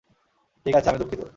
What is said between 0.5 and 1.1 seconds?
ঠিক আছে, আমি